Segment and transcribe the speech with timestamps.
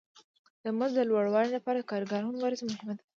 [0.63, 3.03] د مزد د لوړوالي لپاره د کارګرانو مبارزه مهمه ده